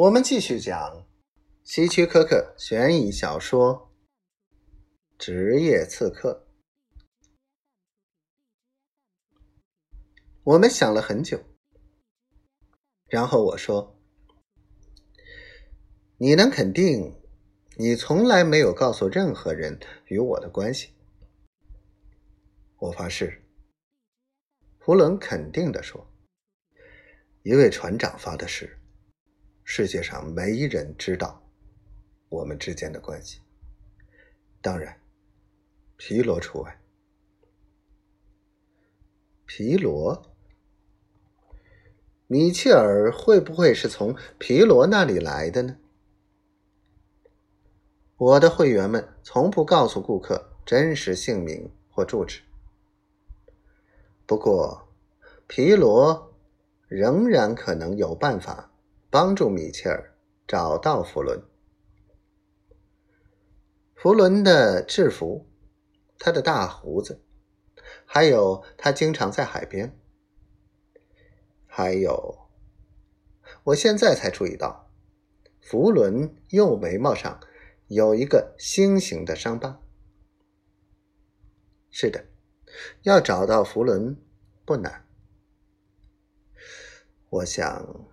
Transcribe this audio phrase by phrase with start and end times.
[0.00, 1.06] 我们继续讲
[1.62, 3.92] 希区柯克悬疑小说
[5.18, 6.48] 《职业刺客》。
[10.42, 11.44] 我们想了很久，
[13.08, 14.00] 然后我说
[16.16, 17.20] ：“你能肯定
[17.76, 20.94] 你从来没有告诉任何人与我的关系？”
[22.80, 23.44] 我发誓。
[24.78, 26.10] 弗伦肯定地说
[27.44, 28.74] ：“一位船长发的誓。”
[29.72, 31.44] 世界上没人知道
[32.28, 33.38] 我们之间的关系，
[34.60, 35.00] 当然，
[35.96, 36.82] 皮罗除外。
[39.46, 40.26] 皮罗，
[42.26, 45.76] 米切尔会不会是从皮罗那里来的呢？
[48.16, 52.42] 我的会员们从不告诉顾客真实姓名或住址。
[54.26, 54.88] 不过，
[55.46, 56.34] 皮罗
[56.88, 58.69] 仍然可能有办法。
[59.10, 61.42] 帮助米切尔找到弗伦。
[63.96, 65.50] 弗伦的制服，
[66.16, 67.20] 他的大胡子，
[68.06, 69.98] 还有他经常在海边。
[71.66, 72.48] 还有，
[73.64, 74.88] 我现在才注意到，
[75.60, 77.40] 弗伦右眉毛上
[77.88, 79.82] 有一个星形的伤疤。
[81.90, 82.26] 是的，
[83.02, 84.16] 要找到弗伦
[84.64, 85.04] 不难。
[87.28, 88.09] 我想。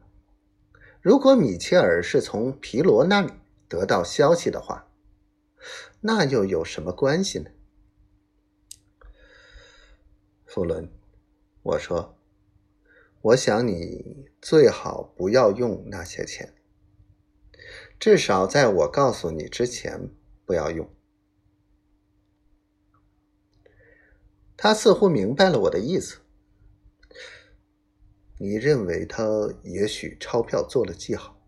[1.08, 3.32] 如果米切尔是从皮罗那里
[3.70, 4.92] 得到消息的话，
[6.02, 7.50] 那又有什么关系呢？
[10.46, 10.92] 弗伦，
[11.64, 12.18] 我说，
[13.22, 16.54] 我想你最好不要用那些钱，
[17.98, 20.10] 至少在我告诉你之前
[20.46, 20.94] 不要用。
[24.58, 26.18] 他似乎明白了我的意思。
[28.40, 29.24] 你认为他
[29.64, 31.42] 也许钞票做了记号，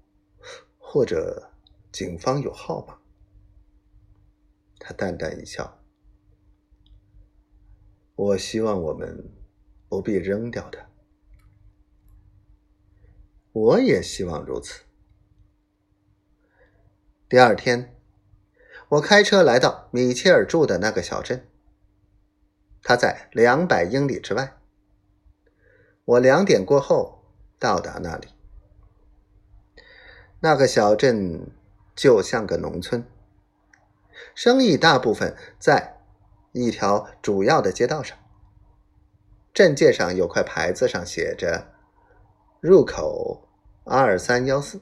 [0.80, 1.52] 或者
[1.92, 2.98] 警方有号码？
[4.80, 5.84] 他淡淡一笑。
[8.16, 9.32] 我希望我们
[9.88, 10.90] 不必扔掉它。
[13.52, 14.82] 我也希望如此。
[17.30, 17.96] 第二天，
[18.90, 21.48] 我开车来到米切尔住的那个小镇，
[22.82, 24.59] 他在两百英里之外。
[26.10, 27.24] 我两点过后
[27.60, 28.30] 到达那里。
[30.40, 31.52] 那个小镇
[31.96, 33.06] 就像个农村，
[34.34, 36.00] 生意大部分在
[36.52, 38.18] 一条主要的街道上。
[39.54, 41.68] 镇界上有块牌子，上写着
[42.60, 43.48] “入口
[43.84, 44.82] 二三幺四”。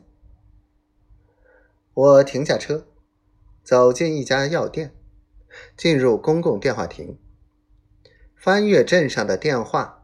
[1.93, 2.87] 我停下车，
[3.63, 4.95] 走进一家药店，
[5.75, 7.19] 进入公共电话亭，
[8.33, 9.96] 翻阅镇上的电话。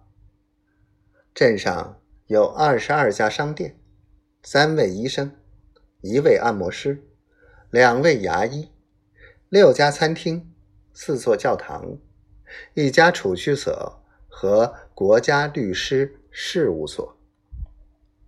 [1.33, 3.79] 镇上有二十二家商店，
[4.44, 5.31] 三位医生，
[6.01, 7.03] 一位按摩师，
[7.71, 8.69] 两位牙医，
[9.49, 10.53] 六家餐厅，
[10.94, 11.97] 四座教堂，
[12.75, 13.99] 一家储蓄所
[14.29, 17.17] 和国家律师事务所。